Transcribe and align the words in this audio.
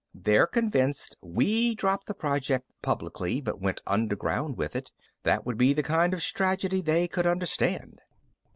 They're 0.15 0.47
convinced 0.47 1.15
we 1.21 1.75
dropped 1.75 2.07
the 2.07 2.15
project 2.15 2.67
publicly, 2.81 3.39
but 3.39 3.61
went 3.61 3.83
underground 3.85 4.57
with 4.57 4.75
it. 4.75 4.89
That 5.21 5.45
would 5.45 5.59
be 5.59 5.73
the 5.73 5.83
kind 5.83 6.11
of 6.15 6.23
strategy 6.23 6.81
they 6.81 7.07
could 7.07 7.27
understand." 7.27 8.01